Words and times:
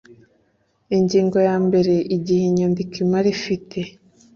Ingingo 0.97 1.37
ya 1.47 1.55
mbere 1.65 1.93
Igihe 2.15 2.43
inyandiko 2.49 2.93
imara 3.05 3.27
ifite 3.35 3.79